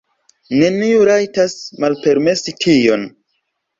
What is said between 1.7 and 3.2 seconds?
malpermesi tion!